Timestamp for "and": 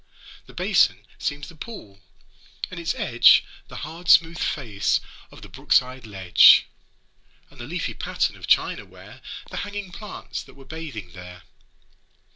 2.71-2.79, 7.51-7.59